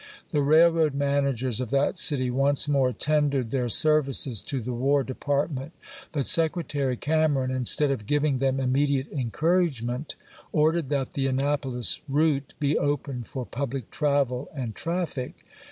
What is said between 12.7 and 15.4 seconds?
opened for public travel and traffic.